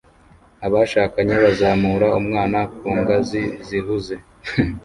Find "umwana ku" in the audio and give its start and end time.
2.19-2.87